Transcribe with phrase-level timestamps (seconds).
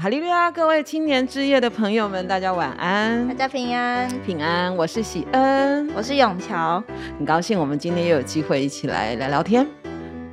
[0.00, 4.72] 哈利路亚，各位青年之夜的朋友们，大家晚安，大家平安，平安。
[4.76, 6.80] 我是喜恩，我是永乔，
[7.18, 9.66] 很高兴我们今天又有机会一起来聊聊天。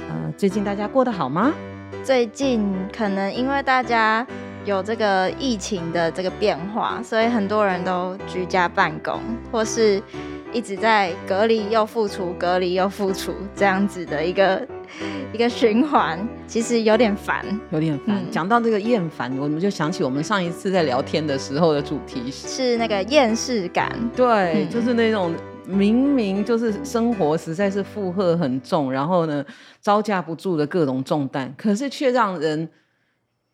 [0.08, 1.52] 呃，最近大家过得好吗？
[2.04, 4.24] 最近可能因为大家
[4.66, 9.20] 有这个疫情的这个变化，所以很多人都居家办公，
[9.52, 10.00] 或是
[10.56, 14.66] 一直在隔离又复出，隔离又复出这样子的一个。
[15.34, 18.24] 一个循环，其实有点烦，有点烦。
[18.32, 23.92] 讲、嗯、到这个厌烦，我们就想起我们上一次在聊天的时候的主题是那个厌世感。
[24.16, 29.44] 对，嗯、就是那种明明就是生活实在是负荷很重，然后呢
[29.82, 32.70] 招架不住的各种重担，可是却让人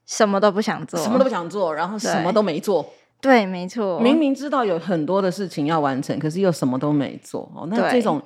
[0.06, 2.86] 什么都不想做，什么都不想做，然后什么都没做。
[3.22, 4.00] 对，对没错。
[4.00, 7.42] 明明知道有很多的事情要完成，可是又什么都没做。
[7.56, 8.22] 哦，那这种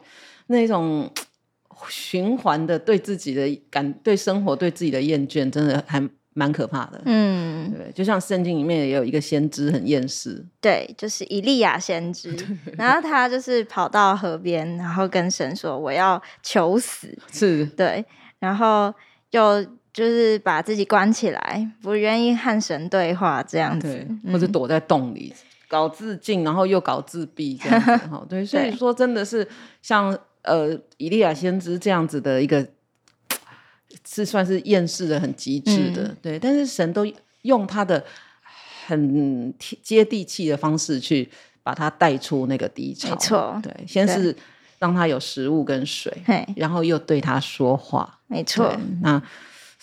[0.48, 1.09] 那种。
[1.90, 6.02] 循环的对自己的感，对生活对自己的厌倦，真的还
[6.34, 7.02] 蛮可怕的。
[7.03, 12.34] 嗯，对，就像圣经里面也有一个先知很厌世，对，就是以利亚先知，
[12.78, 18.03] 然后他就是跑到河边，然后跟神说：“我要求死。”是，对，
[18.39, 18.91] 然后
[19.31, 19.64] 又
[19.95, 25.33] 就是把自己关起来，不愿意和神对话，这样子，或者躲在洞里
[25.67, 27.95] 搞自尽，然后又搞自闭，这样子。
[28.05, 29.47] 哈，对，所以说真的是
[29.81, 30.16] 像。
[30.47, 32.63] 呃，以利亚先知这样子的一个，
[34.07, 36.38] 是算是厌世的很极致的，嗯、对。
[36.38, 37.03] 但是神都
[37.41, 38.05] 用他的
[38.85, 39.51] 很
[39.81, 41.27] 接地气的方式去
[41.63, 43.59] 把他带出那个低潮，没错。
[43.63, 44.35] 对，先是
[44.77, 46.16] 让他有食物跟水，
[46.55, 48.71] 然后又对他说话，没错。
[49.01, 49.19] 那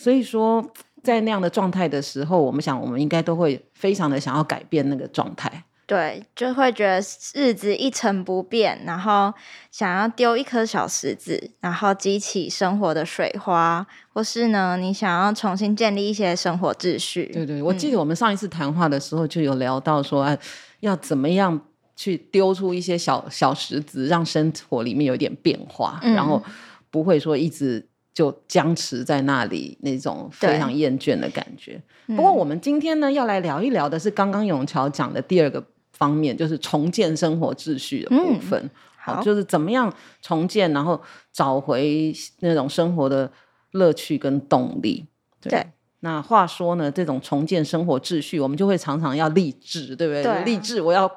[0.03, 0.61] 所以说，
[1.01, 5.63] 在那样的状态的时候，我们想，我们应该都会非常的想要改变那个状态。
[5.87, 6.99] 对，就会觉得
[7.35, 9.33] 日子一成不变，然后
[9.71, 17.31] 想要丢一颗小石子，然后激起生活的水花，或是呢，你想要重新建立一些生活秩序。
[17.33, 20.39] 对对，我记得我们上一次谈话的时候就有聊到说，嗯、
[20.81, 21.61] 要怎么样
[21.95, 26.43] 去丢出一些小小石子，让生活里面有点变化，嗯、然后
[26.91, 31.81] 不会说一直就僵持在那里那种非常厌倦的感觉。
[32.07, 35.63] 不过我们今天呢，要来聊一聊的是刚刚永乔讲的第二个。
[35.93, 41.01] 方面就是重建生活秩序的部分，嗯、好，就是怎么样重建，然后
[41.33, 43.31] 找回那种生活的
[43.73, 45.07] 乐趣跟动力。
[45.41, 45.67] 对，对
[46.01, 50.25] 那话说呢，这种重建生活秩序，我们就会常常要励志，对不对？
[50.25, 51.09] 对，立志我要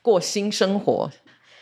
[0.00, 1.10] 过新生活。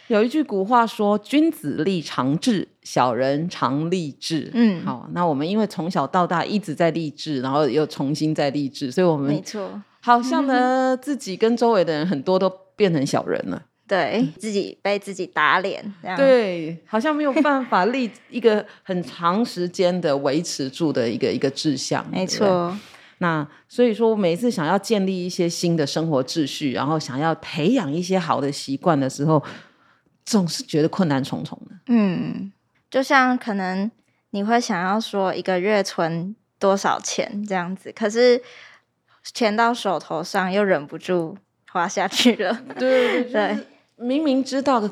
[0.08, 12.52] 有一句古话说：“君子立长志，小人常立志。”嗯，好，那我们因为从小到大一直在立志，然后又重新再立志，所以我们没错，好像呢、嗯、自己跟周围的人很多都。
[12.78, 15.84] 变成小人了，对自己被自己打脸，
[16.16, 22.72] 对，好像没有办法立一个很长时间的维持住的一个一个志向，没错。
[23.18, 29.42] 那所以说，每一次想要建立一些新的生活秩序，然后想要培养一些好的习惯的时候，
[30.30, 31.76] 总是觉得困难重重的。
[31.86, 32.52] 嗯，
[32.90, 33.90] 就像可能
[34.30, 38.42] 你会想要说一个月存多少钱这样子，可是
[39.34, 41.36] 钱到手头上又忍不住。
[41.70, 43.58] 花下去了， 对对对，
[43.96, 44.82] 明明知道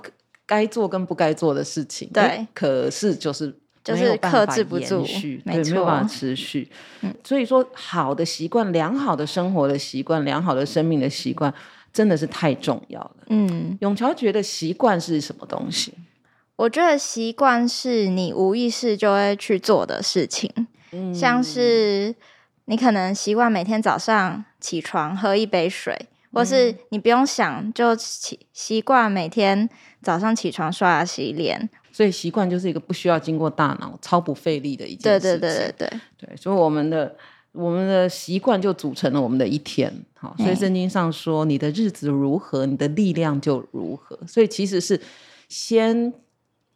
[0.44, 6.70] 该做跟不该做的事情，对，可是就是就是克制不住，对，没有办法持续。
[7.00, 11.52] 嗯，所以说，好的习惯、良好的生活的习惯、良好的生命的习惯，
[11.96, 13.16] 真的是太重要了。
[13.28, 15.94] 嗯，永乔觉得习惯是什么东西？
[16.56, 20.52] 我觉得习惯是你无意识就会去做的事情，
[20.92, 22.14] 嗯，像是
[22.66, 26.08] 你可能习惯每天早上起床喝一杯水。
[26.32, 29.66] 或是你不用想，就习习惯每天
[30.02, 35.30] 早上起床刷牙洗脸，所以习惯就是一个不需要经过大脑、超不费力的一件事情。
[35.30, 37.16] 对对对对对对，所以我们的
[37.56, 39.92] 我们的习惯就组成了我们的一天。
[40.14, 44.18] 好，所以圣经上说，你的日子如何，你的力量就如何。
[44.26, 45.00] 所以其实是
[45.48, 46.12] 先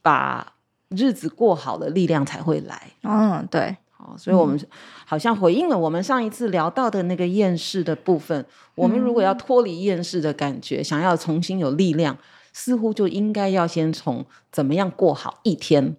[0.00, 0.54] 把
[0.88, 2.92] 日子过好的力量才会来。
[3.02, 3.76] 嗯，对。
[3.90, 4.58] 好所以，我们
[5.04, 8.44] 好像回应了我们上一次聊到的那个厌世的部分。
[8.74, 12.16] 我们如果要脱离厌世的感觉，想要重新有力量，
[12.52, 15.96] 似乎就应该要先从怎么样过好一天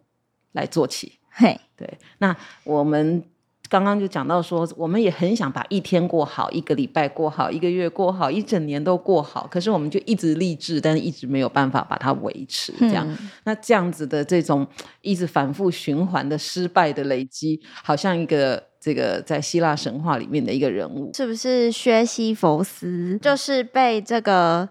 [0.53, 1.19] 来做起。
[1.29, 3.23] 嘿，对，那我们。
[3.71, 9.47] 刚刚就讲到说，我们也很想把一天过好，一个礼拜过好，一个月过好，一整年都过好。
[9.49, 12.73] 可是我们就一直励志，但是一直没有办法把它维持。
[12.77, 14.67] 这样，嗯、那这样子的这种
[14.99, 23.17] 一直反复循环的失败的累积，好像一个这个在希腊神话里面的一个人物，是不是薛西弗斯？
[23.21, 24.67] 就是被这个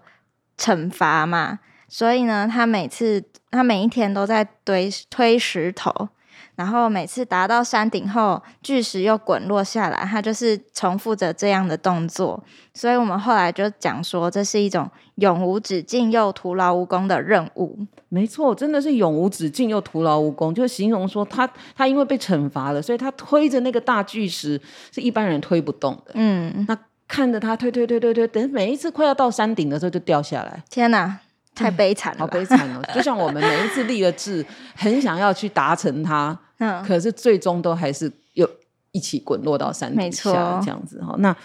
[0.59, 1.57] 惩罚嘛，
[1.87, 6.09] 所以呢，他每次他每一天都在堆推石头。
[6.55, 12.43] 然后每次达到山顶后，巨石又滚落下来，它就是重复着这样的动作。
[12.73, 17.77] 所以我们后来就讲说，这是一种永无止境又徒劳无功的任务。
[18.09, 24.59] 没错，真的是永无止境又徒劳无功，就形容说他他因为被惩罚了，所以他推着那个大巨石
[24.91, 26.11] 是一般人推不动的。
[26.15, 26.77] 嗯，那
[27.07, 30.63] 看着他推推推推推，等每一次快要到山顶的时候就掉下来。
[30.69, 31.19] 天哪！
[31.53, 32.81] 太悲惨了，好悲惨哦！
[32.93, 34.45] 就像我们每一次立了志，
[34.75, 38.49] 很想要去达成它，嗯，可是最终都还是又
[38.91, 41.15] 一起滚落到山底下，这样子哈。
[41.19, 41.35] 那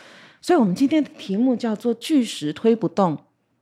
[0.41, 3.19] 所以，我们今天的题目叫做“巨石推不动”，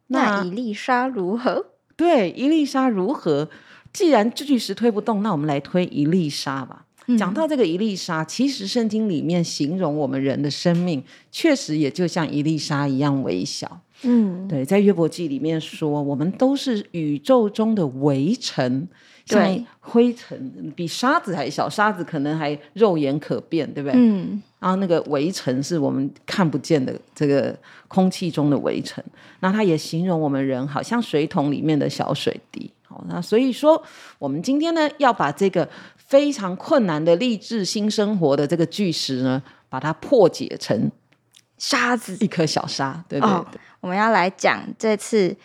[0.09, 1.67] 那一粒沙如何？
[1.97, 3.49] 对，一粒沙如何？
[3.93, 6.85] 既然巨石推不动，那我们来推一粒沙吧。
[7.07, 13.81] 嗯、讲到这个一粒沙，其实圣经里面形容我们人的生命，确实也就像一粒沙一样微小。
[14.05, 18.87] 嗯，对，在约伯记里面说，我们都是宇宙中的微尘，
[19.25, 23.95] 像灰尘，比沙子还小，沙子可能还肉眼可辨，对不对？
[23.97, 27.57] 嗯，然后那个微尘是我们看不见的，这个
[27.89, 29.03] 空气中的微尘。
[29.41, 32.71] 那它也形容我们人好像水桶里面的小水滴。
[32.83, 33.83] 好，那所以说，
[34.19, 40.91] 我们今天呢，要把这个非常困难的励志新生活的这个巨石呢，把它破解成
[41.57, 43.35] 沙子，一颗小沙，对不对？
[43.35, 43.47] 哦
[43.85, 45.37] 我们要来讲这次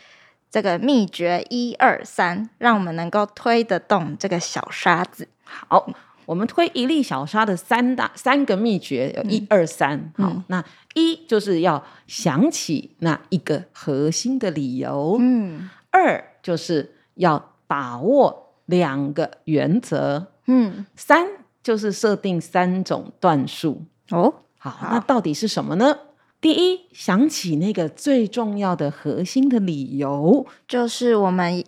[0.49, 5.27] 这个秘诀一二三，让我们能够推得动这个小沙子。
[5.43, 5.85] 好，
[6.25, 10.13] 我们推一粒小沙的三大三个秘诀有一二三。
[10.15, 10.63] 好，嗯、那
[10.93, 15.17] 一就是要想起那一个核心的理由。
[15.19, 20.31] 嗯，二就是要把握两个原则。
[20.45, 21.27] 嗯，三
[21.61, 23.83] 就是设定三种段数。
[24.11, 25.93] 哦，好，好，那到底是什么呢？
[26.41, 31.63] 第一，想起那个最重要的核心的理由，就是我们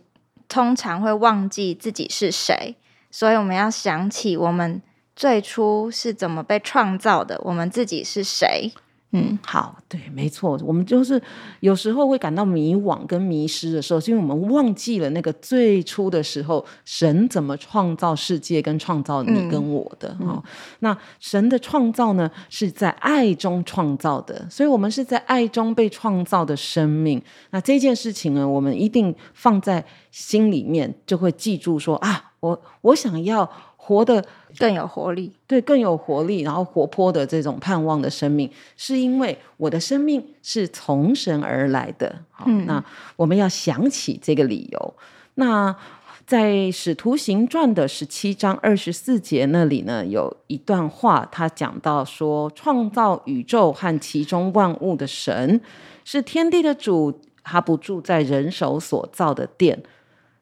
[0.48, 2.76] 通常会忘记自己是谁，
[3.10, 4.82] 所以我们要想起我们
[5.14, 8.72] 最初是怎么被创造的，我们自己是谁。
[9.14, 11.22] 嗯，好，对，没错，我们就是
[11.60, 20.16] 有时候会感到迷惘跟迷失的时候，是因为我们忘记了那个最初的时候，神怎么创造世界跟创造你跟我的。
[20.22, 20.44] 嗯哦、
[20.80, 27.22] 那神的创造呢，是在爱中创造的，所以我们是在爱中被创造的生命。
[27.50, 33.52] 那这件事情呢，我们一定放在心里面，就会记住说啊，我我想要。
[33.84, 34.24] 活得
[34.60, 42.16] 更有活力，对，更有活力，然后活泼的这种盼望的生命，是因为我的生命是从神而来的。
[42.30, 42.84] 好，嗯，那
[43.16, 44.94] 我们要想起这个理由。
[45.34, 45.76] 那
[46.28, 55.60] 在《使徒行传》的十七章二十四节那里呢，有一段话，他讲到说，创造宇宙和其中万物的神
[56.06, 59.82] 是天地的主，他不住在人手所造的殿。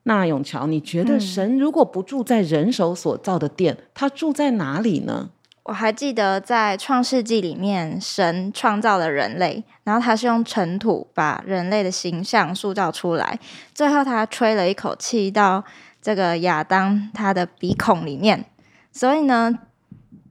[0.04, 5.30] 那永桥，你觉得神如果不住在人手所造的殿，嗯、他住在哪里呢？
[5.64, 13.40] 我还记得在创世纪里面，神创造了人类，然后他是用尘土把人类的形象塑造出来，
[13.76, 15.64] 最后他吹了一口气到
[16.02, 18.46] 这个亚当他的鼻孔里面，
[18.92, 19.60] 所以呢，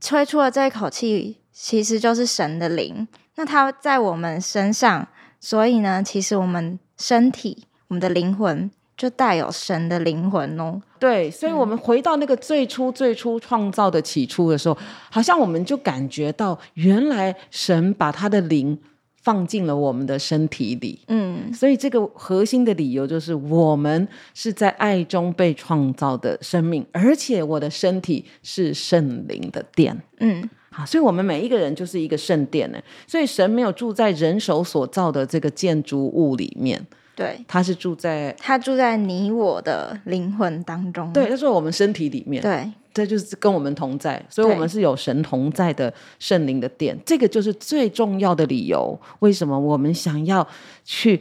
[0.01, 3.07] 吹出了这一口气其实就是神的灵。
[3.37, 5.07] 那他在我们身上，
[5.39, 8.69] 所以呢，其实我们身体、我们的灵魂。
[8.99, 14.77] 就带有神的灵魂哦，对，所以，我们回到那个最初、最初创造的起初的时候，
[15.09, 18.77] 好像我们就感觉到，原来神把他的灵
[19.23, 36.85] 放进了我们的身体里，嗯，所以这个核心的理由就是，我们是在爱中被创造的生命，而且我的身体是圣灵的殿，嗯，好，所以我们每一个人就是一个圣殿呢，所以神没有住在人手所造的这个建筑物里面。
[37.19, 41.13] 对，他是住在他住在你我的灵魂当中。
[41.13, 42.41] 对，他说我们身体里面。
[42.41, 46.97] 对，这就是跟我们同在，所以我们是有神同在的圣灵的殿。
[47.05, 50.47] 这个就是最重要的理由，为什么我们想要
[50.85, 51.21] 去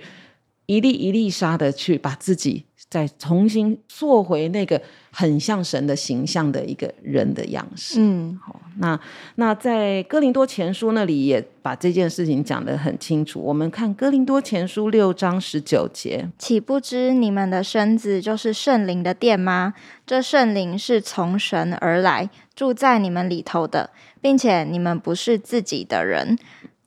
[0.68, 4.82] 一粒一粒沙的去把自己再重新做回那个
[5.12, 8.00] 很像神的形象的一个人的样式。
[8.00, 8.62] 嗯，好。
[8.80, 9.00] 那
[9.36, 13.42] 那在哥林多前书那里也把这件事情讲得很清楚。
[13.42, 19.74] 我们看哥林多前书六章十九节，岂不知你们的身子就是圣灵的殿吗？
[20.06, 23.90] 这圣灵是从神而来，住在你们里头的，
[24.22, 26.38] 并且你们不是自己的人。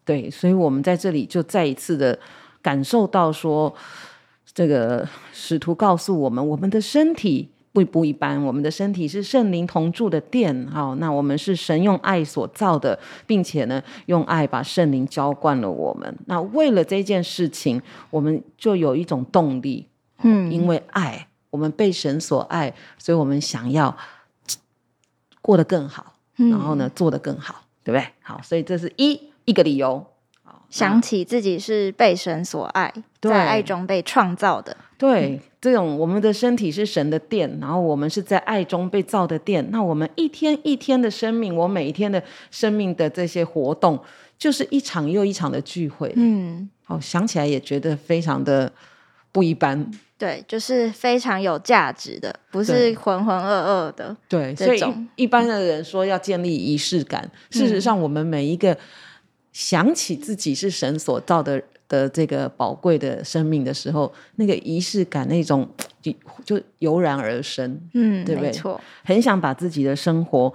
[0.04, 2.18] 对，所以我们在这里就再一次的
[2.62, 3.74] 感受到说，
[4.52, 7.50] 这个使徒告诉我们，我们的身体。
[7.72, 12.98] 不不一般，我们的身体是圣灵同住的殿，好，那我们是神用爱所造的，
[13.28, 16.12] 并且呢，用爱把圣灵浇灌了我们。
[16.26, 19.86] 那为了这件事情，我们就有一种动力，
[20.24, 23.96] 嗯，因为爱，我们被神所爱，所以我们想要
[25.40, 28.04] 过得更好，然后呢，做得更好，对不对？
[28.20, 30.04] 好，所以这是一一个理由。
[30.70, 34.76] 想起自己是被神所爱，在爱中被创造的。
[34.96, 39.68] 对，这种我们的身体是神的殿，然后我们是在爱中被造的殿。
[39.72, 43.98] 那我们一天一天的生命，我每一天的生命的这些活动，
[44.38, 46.12] 就是一场又一场的聚会。
[46.14, 48.70] 嗯，好，想起来也觉得非常的
[49.32, 49.90] 不一般。
[50.16, 54.16] 对，就是非常有价值的，不是浑浑噩噩的。
[54.28, 54.80] 对，所以
[55.16, 58.76] 一般的人说要建立仪式感，事实上我们每一个。
[59.52, 65.68] 想起自己是神所造的的这个宝贵的生命的时候，那个仪式感那种
[66.00, 66.12] 就
[66.44, 68.50] 就油然而生，嗯，对不对？
[68.50, 70.54] 没错，很想把自己的生活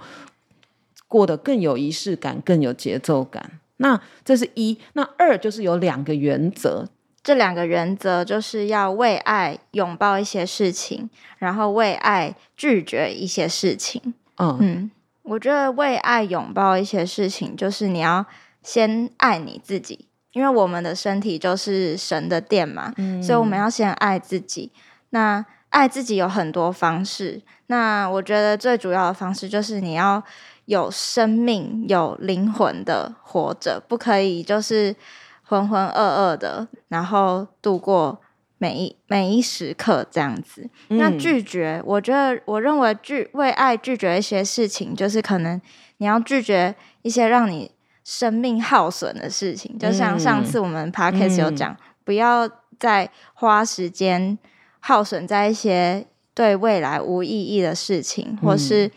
[1.06, 3.60] 过得更有仪式感，更有节奏感。
[3.76, 6.88] 那这是一，那二就是有两个原则，
[7.22, 14.14] 这两个原则就是要为爱拥抱一些事情，然后为爱拒绝一些事情。
[14.36, 14.90] 嗯嗯，
[15.22, 18.24] 我觉得为爱拥抱一些事情，就是你要。
[18.66, 24.72] 先爱你自己，因为我们的身体就是神的殿嘛，嗯，所以我们要先爱自己。
[25.10, 30.20] 那爱自己有很多方式，那我觉得最主要的方式就是你要
[30.64, 34.96] 有生命、有灵魂的活着，不可以就是
[35.44, 38.20] 浑浑噩噩的，然后度过
[38.58, 40.68] 每一每一时刻这样子。
[40.88, 45.60] 嗯，那拒绝，我觉得我认为拒为爱拒绝一些事情，就是可能
[45.98, 47.70] 你要拒绝一些让你。
[48.06, 52.48] 生命耗损的事情，就像上次我们 podcast 有讲，嗯、不要
[52.78, 54.38] 再花时间
[54.78, 58.88] 耗损在一些对未来无意义的事情，或是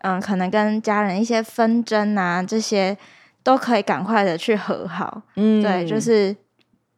[0.00, 2.94] 嗯，可能跟家人一些纷争啊，这些
[3.42, 5.22] 都可以赶快的去和好。
[5.36, 6.36] 嗯，对，就是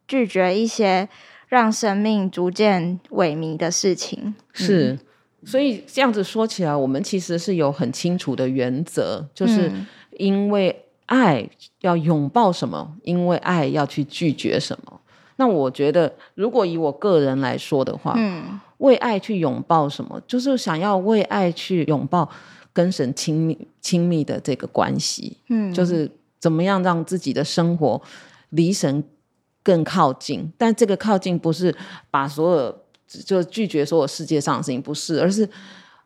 [0.05, 1.07] 拒绝一些
[1.47, 4.35] 让生命逐渐萎靡的事情。
[4.51, 4.99] 是，嗯、
[5.45, 9.71] 所以这样子说起来，我们其实是有很清楚的原则，就是
[10.17, 10.83] 因为。
[11.07, 11.49] 爱
[11.81, 12.95] 要拥抱什么？
[13.03, 15.01] 因为爱要去拒绝什么？
[15.37, 20.19] 那我觉得，如果以我个人来说的话，嗯，为爱去拥抱什么？
[20.27, 22.27] 就是想要为爱去拥抱
[22.73, 26.09] 跟神亲密亲密的这个关系，嗯，就是
[26.39, 28.01] 怎么样让自己的生活
[28.49, 29.03] 离神
[29.61, 30.51] 更靠近。
[30.57, 31.75] 但这个靠近不是
[32.09, 32.77] 把所有
[33.25, 35.47] 就拒绝所有世界上的事情，不是，而是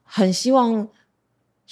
[0.03, 0.88] 很希望。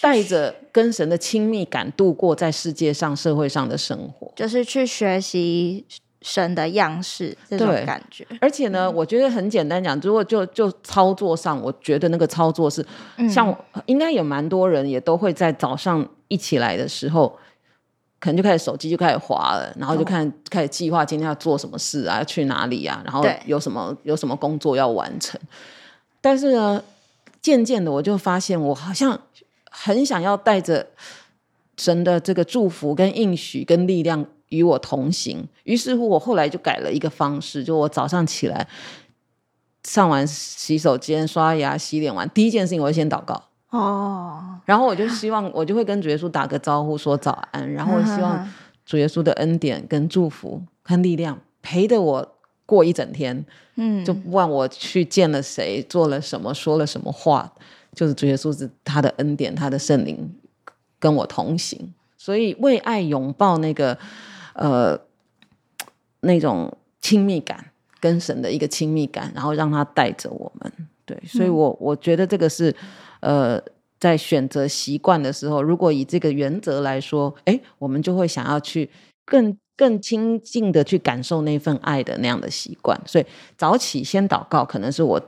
[0.02, 5.86] 带着跟神的亲密感度过在世界上、社会上的生活，就是去学习
[6.22, 8.26] 神的样式这种感觉。
[8.40, 12.86] 而且呢，嗯、我觉得很简单讲，如果就就操作上，我觉得那个操作是，
[13.18, 13.54] 嗯、像
[13.88, 17.38] 应该有蛮多人也都会在早上一起来的时候，
[18.20, 25.38] 可能就开始手机就开始滑了，然后就看、哦、开始计划今天要做什么事啊，要去哪里啊，然后有什么有什么工作要完成。
[26.22, 26.82] 但是呢，
[27.42, 29.20] 渐渐的我就发现，我好像。
[29.70, 30.88] 很想要带着
[31.78, 35.48] 神的这个祝福、跟应许、跟力量与我同行。
[35.64, 38.68] 于是乎，我后来就改了一个方式，就我早上起来
[39.84, 43.42] 上完洗手间、刷牙、洗脸完，第一件事情我会先祷告。
[43.70, 47.72] 哦，然后我就希望，我就会跟主耶稣打个招呼，说早安。
[47.72, 48.48] 然后我希望
[48.84, 52.36] 主耶稣的恩典、跟祝福、跟力量陪着我
[52.66, 53.46] 过一整天。
[53.76, 57.54] 嗯，就不管我去见了谁，做了什么，说了什么话。
[57.96, 60.32] 就是主耶稣是他的恩典，他的圣灵
[61.00, 63.98] 跟我同行，所以为爱拥抱那个
[64.54, 64.98] 呃
[66.22, 70.72] 那种亲密感，跟神的一个亲密感，然后让他带着我们。
[71.06, 72.74] 对，所以我我觉得这个是
[73.22, 73.60] 呃
[74.00, 78.90] 在选择习惯的时候，如果以这个原则来说，哎，我们就会想要去
[79.26, 83.02] 更更亲近的去感受那份爱的那样的习惯。
[83.06, 83.26] 所以
[83.58, 85.20] 早起先祷告，可能是我。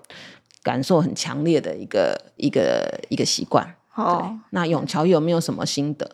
[0.63, 3.75] 感受很强烈的一个一个一个习惯。
[3.93, 6.09] 哦，那永桥有没有什么心得？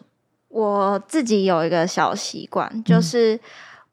[0.50, 3.39] 我自己有一个小习惯，就是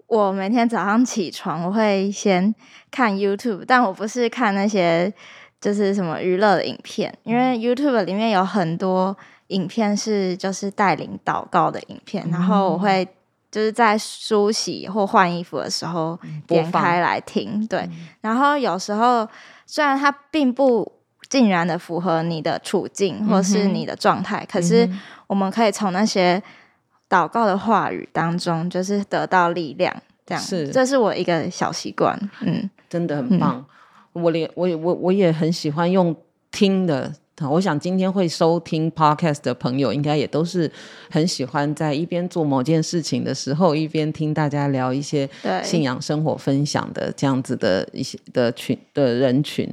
[0.07, 2.55] 我每天早上起床，我会先
[2.91, 5.13] 看 YouTube，但我不是看那些
[5.61, 9.15] 就是什么娱乐的影片，因为 YouTube 里面有很多
[9.49, 13.07] 影片是就是带领祷告的影片，嗯、然后我会
[13.51, 17.67] 就是在梳洗或换衣服的时候点开来听。
[17.67, 19.29] 对，嗯、然后有时候。
[19.67, 20.93] 虽然它并不
[21.29, 24.89] 尽然的符合你的处境或是你的状态，嗯、可是
[25.27, 26.43] 我们可以从那些
[27.09, 29.95] 祷告的话语当中，就是得到力量。
[30.27, 32.19] 这样是，这是我一个小习惯。
[32.41, 33.65] 嗯，真的很棒。
[34.15, 36.15] 嗯、我连我也我我也很喜欢用
[36.51, 37.13] 听的，
[37.51, 40.71] 我想今天会收听 podcast 的朋友，应该也都是
[41.11, 45.29] 很喜欢在一边做某件事情的时候，一边听大家聊一些
[45.65, 49.69] 信仰生活分享的这样子的一些的群的人群。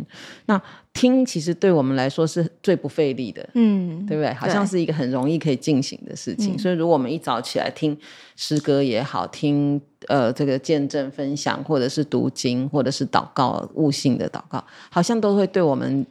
[0.48, 0.60] 那
[0.92, 4.34] 听其实对我们来说是最不费力的，嗯，对不对？
[4.34, 6.58] 好像是一个很容易可以进行的事情。
[6.58, 7.96] 所以如果我们一早起来听
[8.36, 16.04] 诗歌也好，听呃这个见证分享，或者是读经，或者是祷告悟性的祷告，好像都会对我们。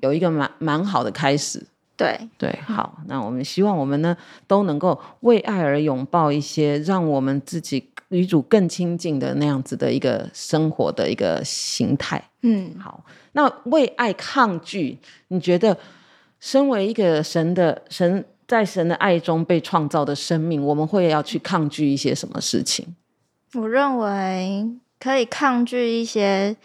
[0.00, 1.64] 有一个蛮蛮好的开始，
[1.96, 12.22] 对对，好，那我们希望我们呢都能够为爱而拥抱一些，让我们自己与主更亲近的那样子的一个生活的一个形态。
[12.42, 14.98] 嗯，好，那为爱抗拒，
[15.28, 15.76] 你觉得
[16.40, 22.94] 身为一个神的神，在神的爱中被创造的生命，我们会要去抗拒一些什么事情？
[23.54, 26.56] 我认为可以抗拒一些，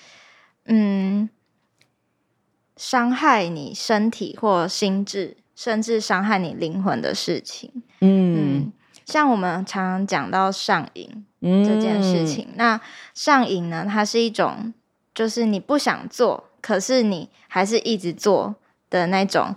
[0.66, 1.30] 嗯。
[2.80, 7.70] 伤害你身体或心智，甚至伤害你灵魂的事情，
[8.00, 12.82] 嗯，嗯，像我们常常讲到上瘾这件事情，嗯、那
[13.14, 14.74] 上瘾呢，它是一种，
[15.14, 18.56] 就是你不想做，可是你还是一直做
[18.90, 19.54] 的那种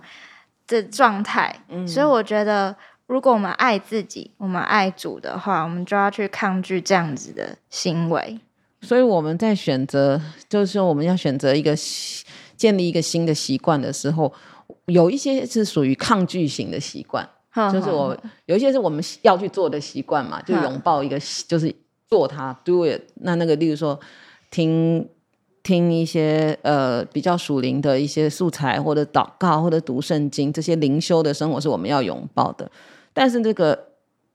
[0.67, 1.61] 的状态。
[1.69, 2.75] 嗯、所以我觉得，
[3.07, 8.37] 如果我们爱自己，我们爱主的话，我们就要去抗拒这样子的行为。
[8.81, 11.73] 所以我们在选择，就是说我们要选择一个。
[12.63, 14.31] 建立一个新的习惯的时候，
[14.85, 17.29] 有一些是属于抗拒型的习惯，
[17.73, 21.75] 就是我有一些是我们要去做的习惯嘛，就拥抱一个，就是
[22.07, 23.01] 做它，do it。
[23.15, 23.99] 那那个，例如说
[24.49, 25.05] 听
[25.61, 32.71] 听一些呃比较属灵的一些素材，或者祷告，或者读圣经，这些灵修的生活是我们要拥抱的。
[33.11, 33.77] 但是这个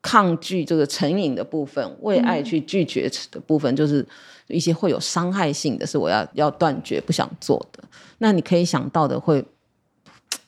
[0.02, 4.06] 抗拒这个成瘾的部分，为爱去拒绝的部分，就是
[4.48, 7.84] 一些会有伤害性的是我要要断绝不想做的。
[8.18, 9.44] 那你可以想到的，会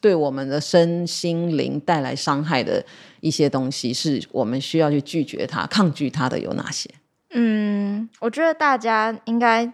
[0.00, 2.84] 对我们的身心灵带来伤害的
[3.20, 6.90] 一些东西，是我们需要去拒绝它、抗拒它的有哪些？
[7.32, 9.72] 嗯，我觉得大家应该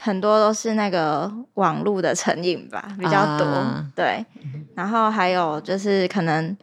[0.00, 3.44] 很多都是那个网络的成瘾吧，比较多。
[3.44, 4.24] 啊、对，
[4.74, 6.56] 然后还有就是可能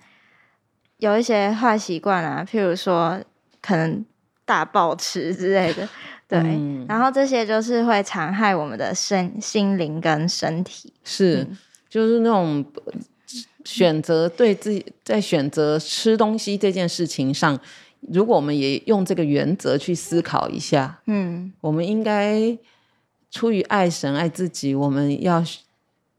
[0.98, 3.22] 有一些坏习惯啊，譬如说
[3.62, 4.04] 可能
[4.44, 5.88] 大暴吃之类的。
[6.42, 10.92] 对，嗯、然后这些就是会残害我们的身心灵跟身体。
[11.04, 11.58] 是，嗯、
[11.90, 12.66] 就是那种
[13.64, 17.60] 选择对自己在选择吃东西这件事情上，
[18.02, 22.58] 如果我们也用这个原则去思考一下，嗯，我们应该
[23.32, 25.44] 出于爱神爱自己，我们要。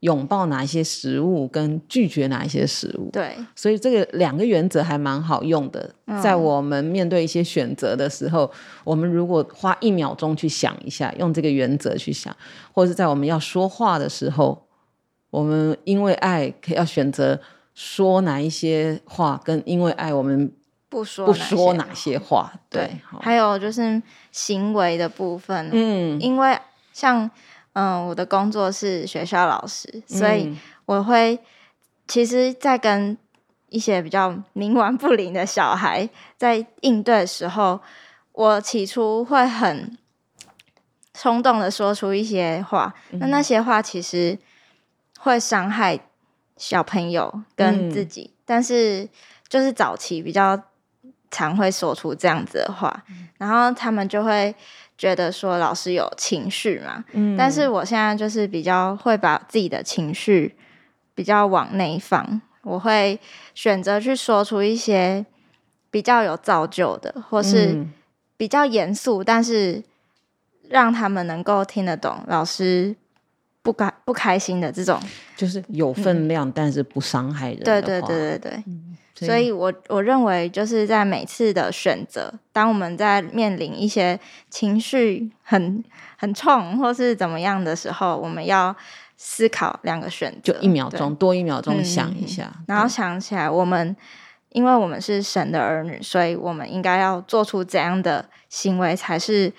[0.05, 3.09] 拥抱哪一些食物，跟拒绝哪一些食物？
[3.11, 5.89] 对，所以这个两个原则还蛮好用的。
[6.05, 8.49] 嗯、在我们面对一些选择的时候，
[8.83, 12.35] 我们如果花一秒钟去想一下，用这个原则去想，
[12.71, 14.67] 或者是在我们要说话的时候，
[15.31, 17.41] 我们因为爱可以要选择
[17.73, 20.51] 说哪一些话，跟因为爱我们
[20.87, 22.53] 不说不说哪些话。
[22.69, 23.99] 对，对还有就是
[24.31, 26.55] 行为的部分，嗯，因为
[26.93, 27.31] 像。
[27.75, 31.37] 嗯，我的工作是学校老师，所以我会
[32.07, 33.17] 其实，在跟
[33.67, 37.81] 一些比较冥顽不灵的小孩在应对的时候，
[38.31, 39.97] 我起初会很
[41.13, 44.39] 冲动的说出一些话，那、嗯、那些话其实
[45.19, 45.99] 会伤害
[46.55, 49.09] 小朋友跟自己，嗯、但是
[49.49, 50.57] 就是早期比较
[51.29, 54.55] 常会说出这样子的话，嗯、然后他们就会。
[54.97, 60.55] 觉得说老师有情绪嘛，嗯，但是我现在就是比较会把自己的情绪
[61.13, 63.19] 比较往内放，我会
[63.53, 65.25] 选择去说出一些
[65.91, 67.85] 比较有造就的，或是
[68.37, 69.83] 比较严肃，但是
[70.69, 72.95] 让他们能够听得懂老师
[73.61, 74.99] 不开不开心的这种，
[75.35, 77.59] 就是有分量，嗯，但是不伤害人。
[77.63, 78.63] 对对对对对。
[78.65, 85.81] 嗯所以我，我我认为就是在每次的选择，当我们在面临一些情绪很
[86.17, 88.75] 很冲或是怎么样的时候，我们要
[89.15, 93.95] 思考两个选择，就一秒钟多一秒钟想一下，嗯、然后想起来，我们
[94.49, 99.49] 因为我们是神的儿女，所以我们应该要做出怎样的行为才是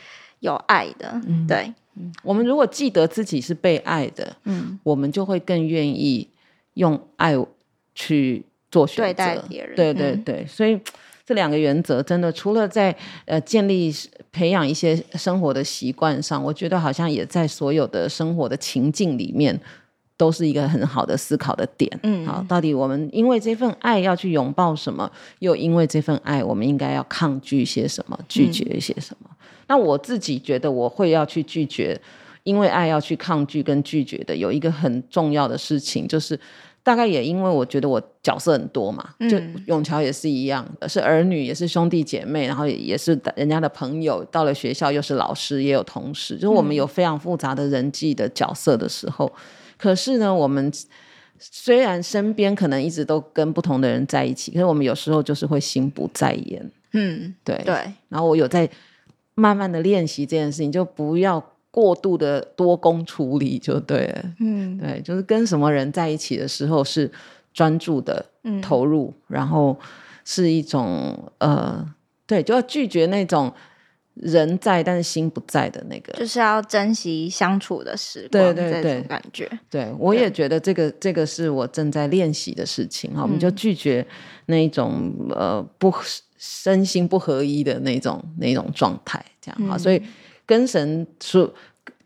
[0.40, 1.18] 有爱的？
[1.26, 1.72] 嗯、对，
[2.22, 6.28] 我们如果记得自己是被爱的，嗯，我们就会更愿意
[6.74, 7.34] 用爱
[7.94, 8.44] 去。
[8.76, 10.78] 做选择，对待别人，对对对，嗯、所以
[11.24, 13.92] 这两个原则真的，除了在呃建立
[14.30, 19.58] 培养一些生活的习惯上，我觉得好像也在所有的生活的情境里面，
[20.16, 21.90] 都是一个很好的思考的点。
[22.04, 25.10] 嗯，好，到底我们因为这份爱要去拥抱什么，
[25.40, 29.28] 又因为这份爱，我们应该要抗拒些什么，拒绝一些什么？
[29.32, 29.36] 嗯、
[29.68, 32.00] 那我自己觉得，我会要去拒绝
[32.44, 36.38] 因为爱要去抗拒跟拒绝的，有一个很重要的事情就是。
[36.86, 49.26] 大概也因为我觉得我角色很多嘛，嗯、就永桥也是一样，是儿女，也是兄弟姐妹，然后也是人家的朋友，到了学校又是老师，也有同事，就是我们有非常复杂的人际的角色的时候。
[49.34, 49.42] 嗯、
[49.76, 50.72] 可是呢，我们
[51.40, 56.70] 虽然身边可能一直都跟不同的人在一起，可是我们有时候就是会心不在焉。
[56.92, 57.74] 嗯，对对。
[58.08, 58.70] 然后我有在
[59.34, 61.44] 慢慢的练习这件事情，就不要。
[61.76, 67.10] 过度的多工处理就对了，嗯，对，就是跟什么人在一起的时候是
[67.52, 68.24] 专注的
[68.62, 69.78] 投入，嗯、然后
[70.24, 71.86] 是一种呃，
[72.26, 73.52] 对，就要拒绝那种
[74.14, 84.06] 人在但是心不在的那个，就是要珍惜相处的时光，对对对，感觉，对我也觉得这个这个是我正在练习的事情哈，我们就拒绝
[84.46, 85.92] 那一种呃不
[86.38, 90.00] 身心不合一的那种那种状态，这样哈，嗯、所以。
[90.46, 91.52] 跟神说，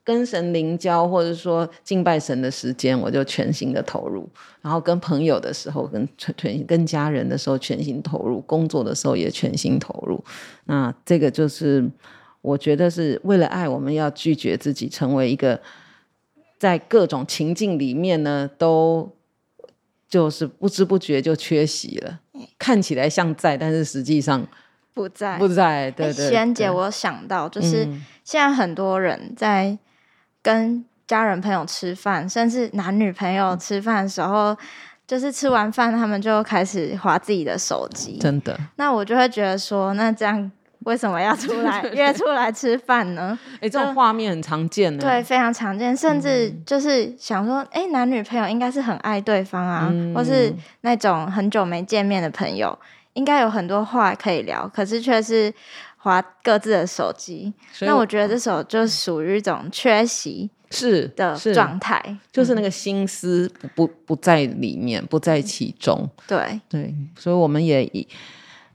[0.03, 4.22] 跟神灵交，或者说敬拜神的时间，我就全心的投入；
[4.62, 10.24] 然后跟朋友的时候，跟全跟家人的时候，全心投入；工作的时候也全心投入。
[10.64, 11.87] 那这个就是
[12.40, 15.61] 我觉得是为了爱，我们要拒绝自己成为一个
[16.59, 19.14] 在各种情境里面呢，都
[20.09, 22.20] 就是不知不觉就缺席了，
[22.59, 24.48] 看起来像在，但是实际上。
[24.94, 25.90] 不在，不在。
[25.90, 27.88] 对对，仙姐，我想到就是
[28.24, 29.76] 现在很多人在
[30.42, 34.57] 跟家人朋友吃饭，嗯、甚至男女朋友吃饭的时候，
[35.07, 38.18] 就是吃完饭他们就开始划自己的手机。
[38.18, 40.50] 真的，那我就会觉得说，那这样
[40.85, 43.37] 为什么要出来 约出来吃饭呢？
[43.55, 45.96] 哎、欸，这种画面很常见呢，对，非常常见。
[45.96, 52.79] 甚至就是想说，哎、欸，男女朋友应该是很爱对方啊，嗯、或是那种很久没见面的朋友。
[53.14, 55.53] 应该有很多话可以聊，可是却是
[55.96, 57.53] 滑各自的手机。
[57.81, 66.09] 那我觉得这首就属于一种缺席是的状态，就是那个心思不不不在里面，不在其中。
[66.29, 68.07] 对对，所以我们也以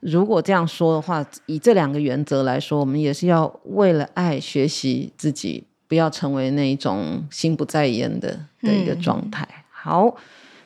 [0.01, 9.47] 如果这样说的话，以这两个原则来说，我们也是要为了爱学习自己，不要成为那一种心不在焉的的一个状态。
[9.49, 10.15] 嗯、好，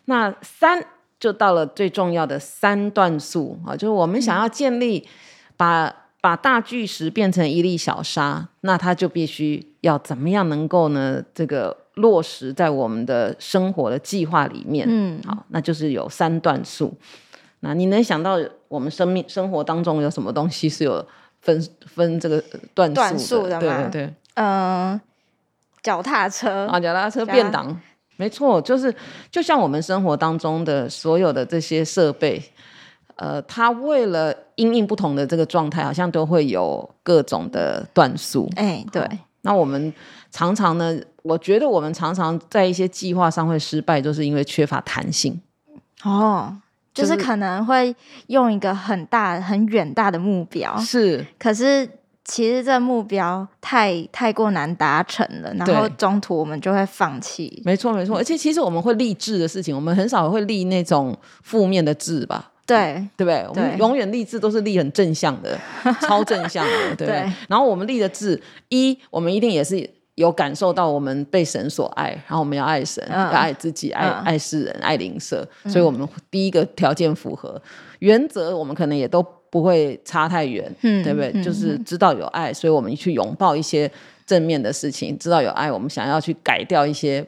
[0.05, 0.83] 那三。
[1.19, 5.07] 就到了最重要的三段数啊，就是我们想要建立
[5.57, 5.87] 把、
[6.21, 11.23] 把把大巨石变成一粒小沙，那它就必须要怎么样能够呢？
[11.33, 14.85] 这个落实在我们的生活的计划里面。
[14.89, 16.93] 嗯，好，那就是有三段数。
[17.61, 21.05] 那你能想到我们生命生活当中有什么东西是有
[21.41, 23.59] 分分这个段数的？
[23.59, 24.99] 对对对，嗯，
[25.81, 27.79] 脚踏车啊，脚踏车变档。
[28.19, 28.93] 没错，就是
[29.31, 32.43] 就像我们生活当中的所有的这些设备，
[33.15, 38.49] 呃，它为了因应不同的这个状态，好像都会有各种的段数。
[38.57, 39.07] 哎，对。
[39.43, 39.93] 那我们
[40.31, 45.39] 常常呢，我觉得我们常常在一些计划上会失败，就是因为缺乏弹性。
[46.03, 46.57] 哦，
[46.93, 47.95] 就是可能会
[48.27, 51.89] 用一个很大、很远大的目标，是，可是。
[52.29, 57.59] 其实这目标太太过难达成了，然后中途我们就会放弃。
[57.65, 58.15] 没错，没错。
[58.15, 62.51] 而且其实我们会立志的事情，我们很少会立那种负面的志吧？
[62.67, 63.47] 对，对不对？
[63.49, 65.57] 我们永远立志都是立很正向的、
[66.01, 67.07] 超正向的，对。
[67.47, 68.39] 然后我们立的志，
[68.69, 75.43] 一，我们一定也是有感受到我们被神所爱，然后我们要爱神，要爱自己，爱爱世人，爱邻舍。
[75.65, 77.59] 所以我们第一个条件符合，
[77.97, 79.25] 原则我们可能也都。
[79.49, 81.31] 不会差太远，嗯、对不对？
[81.33, 83.91] 嗯、就是知道有爱，所以我们去拥抱一些
[84.25, 87.25] 正面的事情；知道有爱，我们想要去改掉一些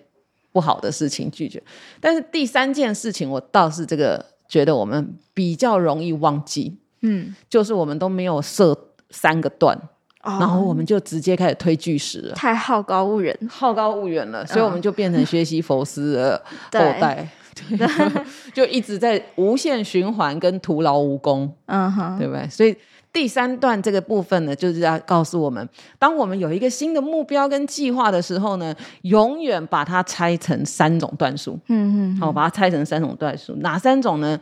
[0.51, 1.61] 不好的事情，拒绝。
[1.99, 8.77] 但是第三件事情，我倒是这个觉得我们比较容易忘记，嗯，就是我们都没有设
[9.09, 9.75] 三个段，
[10.23, 17.27] 哦、然后我们就直接开始推巨石了，太好高骛远，好高骛远了，所以我们就变成学习佛斯的后代。
[17.55, 17.87] 对，
[18.53, 22.47] 就一直在无限循环跟徒劳无功，嗯哼，对不对？
[22.49, 22.75] 所以
[23.13, 25.67] 第三段这个部分呢，就是要告诉我们，
[25.99, 34.39] 当我们有一个新的目标跟计划的时候呢，永远把它拆成三种段数，嗯嗯，好，把它拆成三种段数，哪三种呢？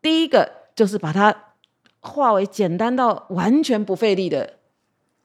[0.00, 1.34] 第一个就是把它
[2.00, 4.48] 化为简单到完全不费力的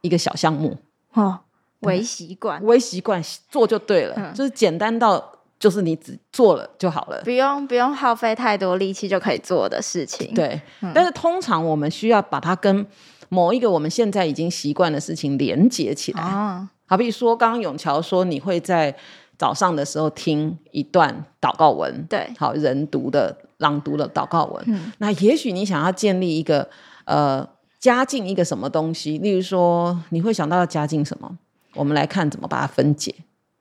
[0.02, 0.78] 一个小项目，
[1.14, 1.40] 哦，
[1.82, 5.34] 微习惯，微习惯做就对了，嗯、就是简单到。
[5.60, 10.34] 就是你只做了就好了，不用不用耗费太多力气就可以做的事情。
[10.34, 12.86] 对，嗯、但是通常我们需要把它跟
[13.28, 16.24] 某一个我们现在已经习惯的事情连接起来。
[16.24, 18.96] 哦、好比说，刚刚永桥说你会在
[19.38, 24.64] 早上的时候听一段祷告文，对，好人读的朗读的祷告文。
[24.68, 26.70] 嗯、那也许你想要建立一个
[27.04, 27.46] 呃
[27.80, 31.38] 加进一个什么东西，例如说你会想到要加进什么？
[31.76, 33.14] 我们来看怎么把它分解。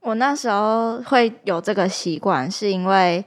[0.09, 3.23] 我那时候会有这个习惯，是因为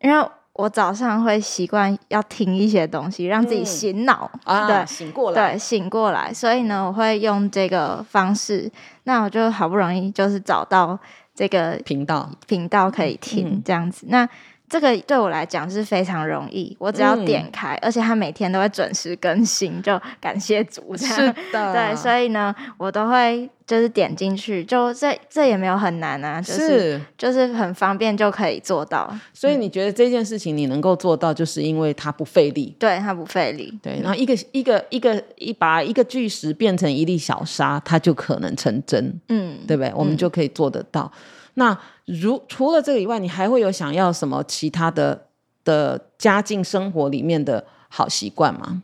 [0.00, 6.32] 因为我早上会习惯要听一些东西，让自己醒脑，嗯、对、啊，醒过来，对，醒过来。
[6.32, 8.70] 所以呢，我会用这个方式。
[9.02, 10.96] 那我就好不容易就是找到
[11.34, 14.06] 这个频道，频道可以听、嗯、这样子。
[14.08, 14.28] 那
[14.68, 21.16] 这个对我来讲是非常容易，我只要点开，嗯、而且它每天都会准时更新，就感谢主这样。
[21.16, 29.12] 是的， 对，所以呢，我都会就是点进去，就这这也没有很难啊，就是，是就是很方便就可以做到。
[29.32, 32.76] 所以你觉得这件事情你能够做到，就是因为它不费力？
[32.78, 33.72] 对，它不费力。
[33.82, 39.20] 对，然后一个一个一个一把一个巨石变成一粒小沙，它就可能成真。
[39.28, 39.92] 嗯，对不对？
[39.94, 41.10] 我们就可以做得到。
[41.14, 41.20] 嗯
[41.56, 45.26] 那如除了这个以外，你还会有想要什么其他的
[45.62, 48.82] 的家境生活里面的好习惯吗？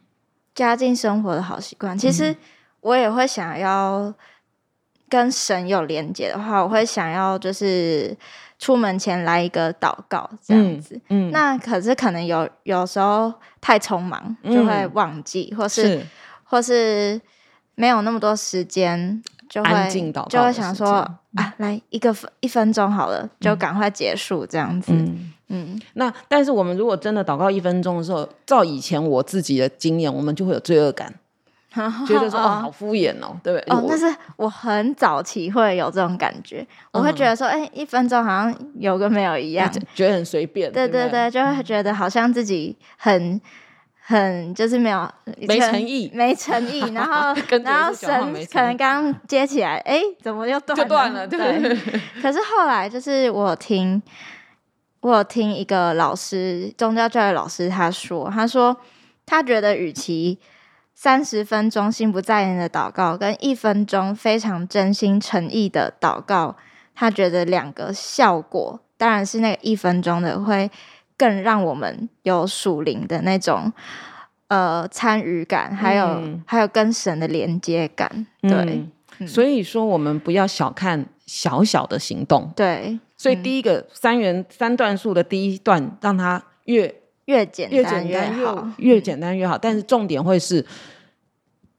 [0.54, 2.32] 家境生活的好习惯，其实
[2.80, 4.14] 我也会想要
[5.10, 8.16] 跟神有连接的话，我会想要就是
[8.58, 10.94] 出门前来一个祷告这样子。
[11.10, 16.06] 嗯，嗯，那可是可能有有时候太匆忙就会忘记，嗯、或是，是
[16.44, 17.20] 或是
[17.74, 19.22] 没有那么多时间。
[19.50, 19.70] 就会
[20.28, 20.98] 就会想说
[21.34, 24.92] 啊，来一个分一分钟好了，就赶快结束这样子。
[24.92, 31.12] 嗯，嗯，那但是我们如果真的祷告一分钟的时候，照以前我自己的经验，我们就会有罪恶感，
[32.06, 33.76] 觉得说哦，好敷衍哦，对不对？
[33.76, 40.70] 哦，但是我很早期会有这种感觉，我会觉得说，哎，一分钟好像有跟没有一样， 觉得很随便。
[40.72, 43.40] 对对对，就会觉得好像自己很。
[44.02, 45.08] 很就是没有
[45.46, 48.10] 没诚意，没诚意， 然后然后神
[48.52, 51.38] 可能刚刚接起来，哎，怎么又断断了，对。
[52.20, 54.02] 可是后来就是我听，
[55.02, 58.76] 我有听一个老师，宗教教育老师他说，他说
[59.24, 60.36] 他觉得，与其
[61.02, 66.56] 三十分钟心不在焉的祷告，跟一分钟非常真心诚意的祷告，
[66.94, 70.70] 他觉得两个效果，当然是那个一分钟的会。
[71.16, 73.72] 更让我们有属灵的那种
[74.48, 78.26] 呃参与感，还有、嗯、还有跟神的连接感。
[78.42, 78.86] 对，
[79.18, 82.50] 嗯、所以说我们不要小看小小的行动。
[82.54, 86.99] 对，所以第一个、嗯、三元三段数的第一段，让他越
[87.30, 89.56] 越简单越简单越好，越简单越好。
[89.56, 90.64] 但是重点会是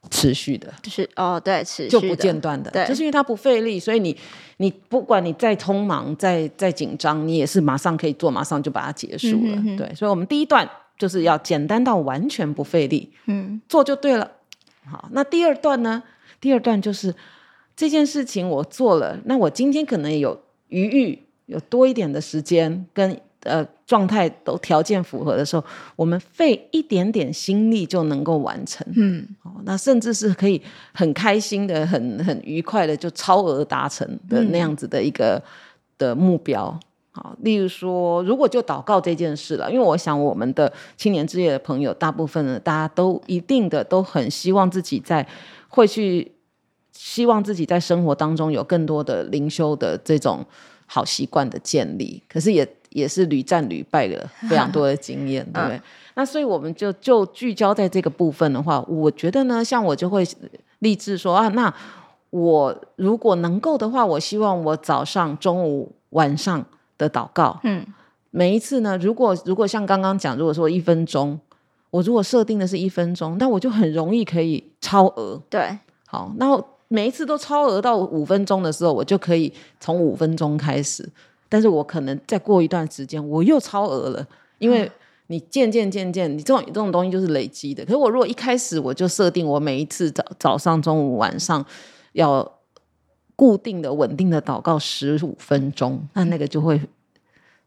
[0.09, 4.17] 持续的，就是哦，对，持续就不间断的，对，就是因为它不费力，所以你。
[4.57, 9.55] 你不管你再匆忙、再再紧张，你也是马上可以做，马上就把它结束了。
[9.55, 14.33] 嗯、哼哼对，所以，我们第一段就是要简单到完全不费力，嗯，做就对了。
[14.85, 16.03] 好，那第二段呢？
[16.39, 17.15] 第二段就是
[17.75, 23.19] 这件事情我做了，那我今天可能有余裕，有多一点的时间跟。
[23.43, 25.61] 呃，状态都条件符合的时候，
[25.97, 28.87] 我们费一点点心力就能够完成。
[28.95, 30.61] 嗯，哦，那甚至是可以
[30.93, 35.43] 很开心的、很很愉快的就超额达成的那样子的一个、嗯、
[35.97, 36.79] 的目标。
[37.11, 45.27] 好，例如说，如果就祷告这件事了，因为我想我们的青年之夜的朋友，大部分呢，大家都一定的都很希望自己在
[45.67, 46.31] 会去，
[46.93, 50.45] 希望自己在生活当中有更多的灵修的这种
[50.85, 52.65] 好习惯的建立，可是也。
[52.91, 55.77] 也是屡战屡败的 非常多的经验，对不对？
[55.77, 55.81] 嗯、
[56.15, 60.25] 那所以我们就就聚焦在这个部分的话，我觉得呢，像我就会
[60.79, 61.73] 立志说啊，那
[62.29, 66.63] 我如果能够的话，我希望我早上、中午、晚上
[66.97, 67.85] 的祷告，嗯，
[68.29, 71.39] 每一次呢，如果如果像刚刚讲，如果说一分钟，
[71.89, 75.77] 我如果设定的是一分钟，那我就很容易可以超额，对，
[76.07, 81.07] 好，那每一次都超额到五分钟的时候，我就可以从五分钟开始。
[81.51, 84.25] 但是我可能再过一段时间，我又超额了，
[84.57, 84.89] 因为
[85.27, 87.83] 你渐渐渐渐，你这种这种东西就是累积的。
[87.83, 91.65] 可是我如果一开始我就设定我每一次早早上、中午、晚上
[92.13, 92.49] 要
[93.35, 96.79] 固定的、稳定的祷告十五分钟，那那个就会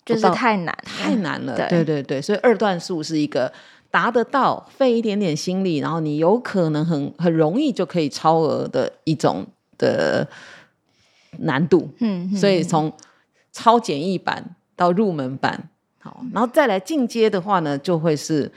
[0.06, 1.54] 就是太难，太难了。
[1.54, 3.52] 对，对对对，所以二段数是一个
[3.90, 10.26] 达得到，费一点点心力，然后你有可能很很容易就可以超额的一种的
[11.38, 11.88] 难度。
[11.98, 12.92] 嗯，所以从
[13.54, 18.50] 超简易版到入门版，好，然后再来进阶的话呢，就会是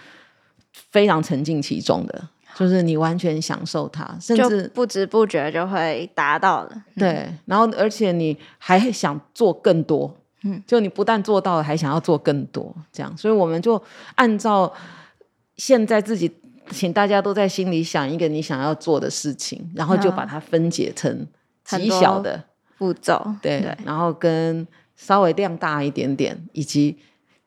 [0.71, 6.83] 非常沉浸其中的，就是你完全享受它，甚至不知不觉就会达到了。
[6.95, 13.79] 对，然后而且你还想做更多，嗯，就你不但做到了，还想要做更多，这样，所以我们就
[14.15, 14.73] 按照
[15.57, 16.31] 现在自己，
[16.71, 21.27] 请大家都在心里想一个你想要做的事情，然后就把它分解成
[21.63, 22.43] 极小的
[22.79, 26.97] 步骤，对，对，然后跟稍微量大一点点，以及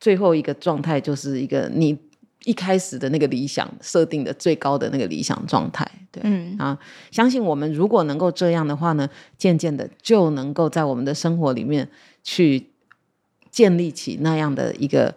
[0.00, 1.98] 最后一个状态就是一个你
[2.44, 6.56] 一开始的那个理想设定的最高的那个理想状态，对，嗯。
[6.58, 6.78] 啊，
[7.10, 11.86] 相信我们如果能够这样的话呢，渐渐的就能够在我们的生活里面
[12.22, 12.68] 去
[13.50, 15.14] 建立起那样的一个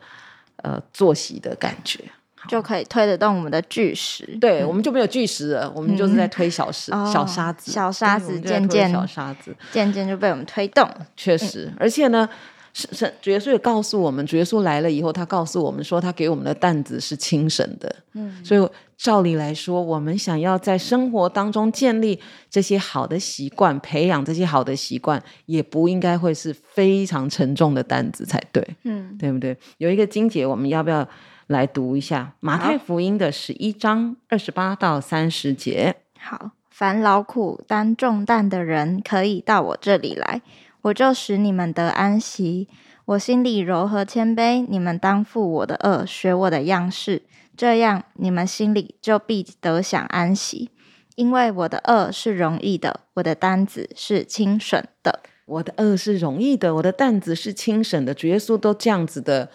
[0.57, 2.03] 呃作息的感觉，
[2.47, 4.25] 就可以推得动我们的巨石。
[4.39, 10.89] 对，嗯、我们就没有巨石了，我们就是在推小石、嗯、小沙子，小沙子渐渐小沙子渐渐就被我们推动。
[11.15, 12.27] 确实，嗯、而且呢。
[12.75, 17.95] 是是，主耶稣也告诉我们，主耶稣来了以后，他告诉我们说，他给我们的担子是轻省的。
[18.13, 28.67] 嗯，所以照理来说，我们想要在生活当中建立这些好的习惯，培养这些好的习惯，也不应该会是非常沉重的担子才对。
[28.85, 29.55] 嗯，对不对？
[29.77, 31.07] 有一个经节，我们要不要
[31.47, 32.33] 来读一下？
[32.39, 35.95] 马太福音的十一章二十八到三十节。
[36.17, 40.41] 好，凡劳苦担重担的人，可以到我这里来。
[40.83, 42.67] 我就使你们得安息。
[43.05, 47.21] 我心里柔和谦卑，你们当负我的轭，学我的样式，
[47.57, 50.69] 这样你们心里就必得享安息。
[51.15, 55.19] 因为我的轭是容易的，我的担子是轻省的。
[55.45, 58.13] 我的轭是容易的，我的担子是轻省的。
[58.13, 59.49] 主耶稣都这样子的。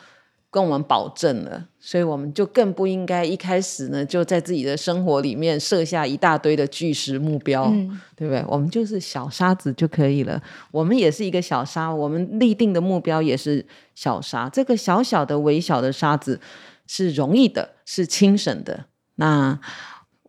[0.50, 8.42] 跟我们保证了，所以我们就更不应该一开始呢，就在自己的生活里面设下一大堆的巨石目标，嗯、对不对？
[8.48, 10.42] 我们就是小沙子就可以了。
[10.70, 14.48] 我们也是一个小沙，我们立定的目标也是小沙。
[14.48, 16.40] 这个小小的、微小的沙子
[16.86, 18.86] 是容易的，是轻省的。
[19.16, 19.60] 那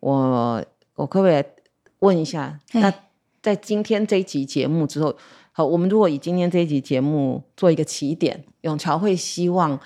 [0.01, 1.43] 我我可不可以
[1.99, 2.59] 问一下？
[2.73, 2.93] 那
[3.41, 5.15] 在今天这一集节目之后，
[5.53, 9.79] 好，我们如果以今天这一集节目做一个起点，永桥会希望。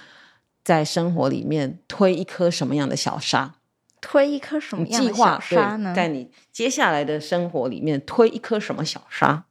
[0.64, 3.56] 在生活里面推一颗什么样的小沙？
[4.00, 5.94] 推一颗什么样的小沙呢？
[5.96, 9.46] 在你接下来的生活里面推一颗什么小沙？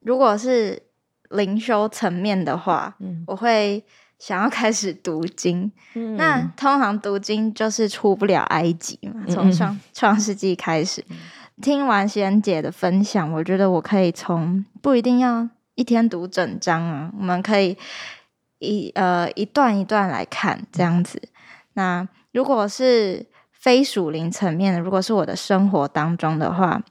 [0.00, 0.82] 如果是
[1.30, 3.84] 灵修层面的话，嗯，我会
[4.18, 5.70] 想要开始读经。
[5.94, 11.04] 嗯，那通常读经就是出不了埃及嘛，从创创世纪开始。
[11.08, 11.16] 嗯，
[11.62, 17.76] 听完贤姐的分享，我觉得我可以从不一定要一天读整章啊，我们可以。
[18.62, 21.20] 一呃一段一段来看这样子，
[21.74, 26.82] 那如果是非属灵层面的，如果是我的生活当中的话，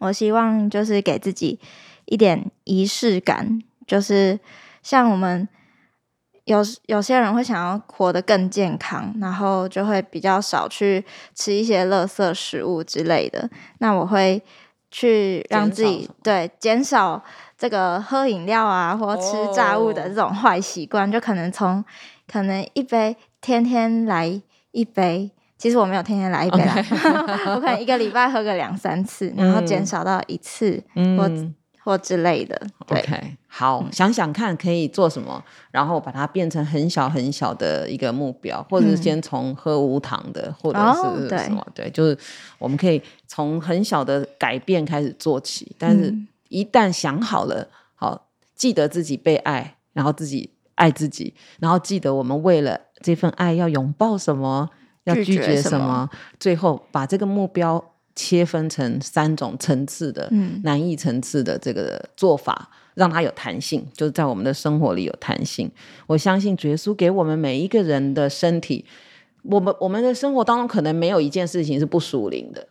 [0.00, 1.60] 我希望就是给自己
[2.06, 4.40] 一点仪式感，就是
[4.82, 5.46] 像我们
[6.44, 14.42] 有有些人会想要活得更健康，然后就会比较少去吃一些垃圾食物之类的，那我会
[14.94, 17.20] 去让自己对减少。
[17.56, 19.22] 这个喝饮料啊，或吃
[19.54, 21.12] 炸物的这种坏习惯，oh.
[21.14, 21.82] 就可能从
[22.30, 26.58] 可能一杯天天来一杯，其实我没有天天来一杯
[27.54, 31.28] 我可能一个礼拜喝个两三次，然后减少到一次或、嗯、或
[31.98, 32.60] 之类的。
[32.86, 42.16] 对，OK，好，嗯、想想看可以做什么，然后把它变成很小很小的一个目标，或者是先从喝无糖的，嗯、或者是什么，oh, 对，对，就是
[42.58, 46.10] 我们可以从很小的改变开始做起，但是。
[46.10, 47.66] 嗯一旦想好了，
[47.96, 54.70] 好，记得自己被爱，然后自己爱自己，然后记得我们为了这份爱要拥抱什么，
[55.02, 57.82] 要拒绝什么，什么最后把这个目标
[58.14, 65.70] 切分成三种层次的、嗯、难易层次的这个做法，让它有弹性，就是在我们的生活里有弹性。
[66.06, 68.84] 我相信主耶稣给我们每一个人的身体，
[69.42, 72.68] 我们我们的生活当中可能没有一件事情是不属灵的，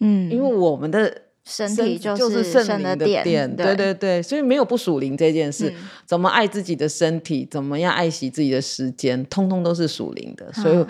[0.00, 1.22] 嗯，因为我们的。
[1.46, 5.68] 身体就是圣灵的殿，对，对对对，所以没有不属灵这件事。
[5.68, 10.50] 嗯、怎么爱自己的身体，怎么样爱惜自己的时间，通通都是属灵的。
[10.54, 10.86] 所以，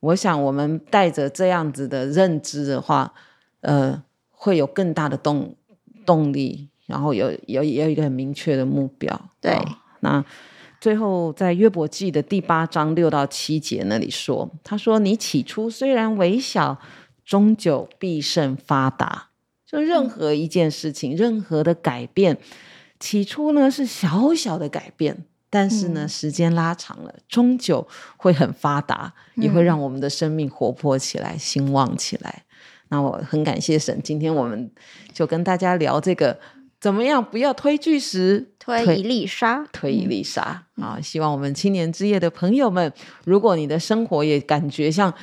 [0.00, 3.14] 我想我们带着这样子的认知的话，
[3.62, 5.56] 呃，会有更大的动
[6.06, 9.28] 动力，然后有有有一个很明确的目标。
[9.40, 9.64] 对，哦、
[10.00, 10.24] 那
[10.80, 16.78] 最后在约伯记的第八章六到七节那里说，他说：“你起初虽然微小，
[17.24, 19.28] 终究必胜发达。”
[19.64, 22.36] 就任何一件事情，嗯、任何的改变，
[23.00, 32.42] 起初呢是小小的改变，但是呢，嗯、时间拉长了，终究会很发达，也会让我们的生命活泼起来、兴旺起来。
[32.92, 34.70] 那我很感谢神，今天我们
[35.14, 36.38] 就跟大家聊这个，
[36.78, 41.00] 怎么样不要推巨石，推一粒沙，推一粒沙啊！
[41.00, 42.92] 希望我们青年之夜的朋友们，
[43.24, 45.14] 如果你的生活也感觉像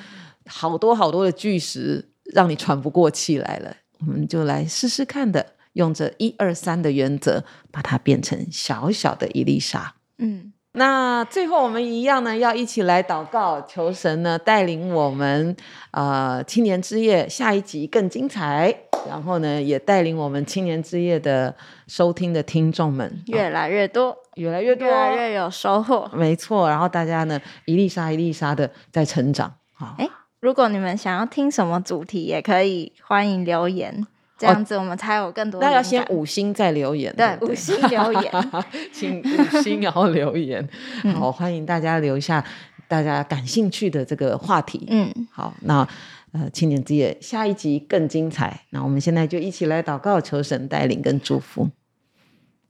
[0.48, 3.72] 好多好多的巨石，让你喘不过气来了。
[4.00, 9.94] 我们就来试试看的，用这一二三的原则，把它变成小小的一粒沙。
[10.18, 15.56] 嗯，那最后我们一样呢，要一起来祷告，求神呢带领我们，
[15.92, 18.76] 呃，青年之夜下一集更精彩。
[19.08, 21.56] 然后呢，也带领我们青年之夜的
[21.88, 26.12] 收听的听众们越来越多，越来越多，越来越有收获。
[26.14, 29.54] 没错，然后大家呢，一粒沙一粒沙的在成长。
[29.74, 30.10] 好，哎，
[30.42, 34.06] 如果你们想要听什么主题，也可以欢迎留言。
[34.40, 35.60] 这样子我们才有更多。
[35.60, 37.14] 那要先五星再留言。
[37.16, 38.32] 对，五星留言，
[38.94, 40.66] 请五星然后留言。
[41.14, 42.42] 好，欢迎大家留下
[42.88, 44.88] 大家感兴趣的这个话题。
[44.90, 45.86] 嗯，好，那
[46.32, 48.62] 呃青年之夜下一集更精彩。
[48.70, 51.70] 那我们现在就一起来祷告，求神带领跟祝福。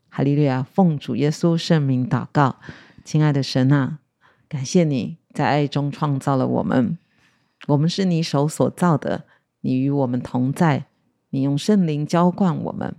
[0.10, 2.56] 哈利路亚，奉主耶稣圣名祷告，
[3.06, 4.00] 亲爱的神啊，
[4.50, 6.98] 感谢你在爱中创造了我们，
[7.68, 9.26] 我们是你手所造的，
[9.62, 10.86] 你与我们同在。
[11.30, 12.96] 你用圣灵浇灌我们，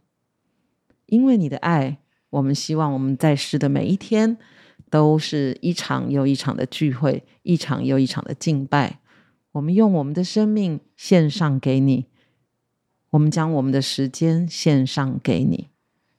[1.06, 1.98] 因为你的爱，
[2.30, 4.38] 我们希望我们在世的每一天
[4.88, 9.00] 都是一场又一场的聚会，一场又一场的敬拜。
[9.52, 12.06] 我们用我们的生命献上给你，
[13.10, 15.68] 我们将我们的时间献上给你。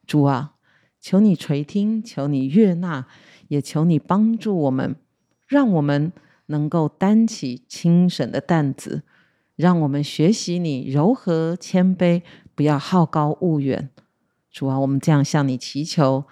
[0.06, 0.56] 主啊，
[1.00, 3.08] 求你垂听，求你悦纳，
[3.48, 4.98] 也求你帮助我们，
[5.48, 6.12] 让我们
[6.48, 9.04] 能够担起轻省的担子。
[9.62, 12.24] 让我们学习你柔和谦卑，
[12.56, 13.92] 不要好高骛远。
[14.50, 16.26] 主啊，我们这样向你祈求，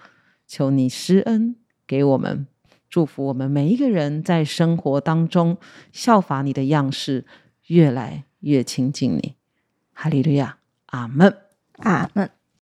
[0.48, 1.54] 求你施恩
[1.86, 2.48] 给我们，
[2.88, 5.56] 祝福我们每一个人在生活当中
[5.92, 7.24] 效法你的样式，
[7.68, 9.36] 越来越亲近你。
[9.92, 11.36] 哈利路亚，阿门，
[11.78, 12.39] 阿门。